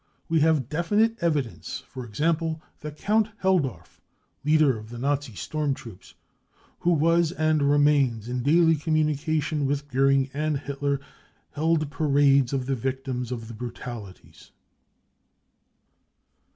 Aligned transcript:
We 0.27 0.39
have 0.39 0.67
definite 0.67 1.15
evidence, 1.21 1.83
for 1.87 2.03
example, 2.03 2.59
that 2.79 2.97
Count 2.97 3.29
Helldorf, 3.43 4.01
leader 4.43 4.75
of 4.75 4.89
the 4.89 4.97
Nazi 4.97 5.35
storm 5.35 5.75
troops, 5.75 6.15
who 6.79 6.91
was 6.91 7.31
and 7.33 7.61
remains 7.61 8.27
in 8.27 8.41
daily 8.41 8.75
com 8.75 8.95
munication 8.95 9.67
with 9.67 9.87
Goering 9.89 10.31
and 10.33 10.57
Hitler, 10.61 11.01
held 11.51 11.91
parades 11.91 12.51
of 12.51 12.65
the 12.65 12.73
victims 12.75 13.31
of 13.31 13.47
the 13.47 13.53
brutalities. 13.53 14.49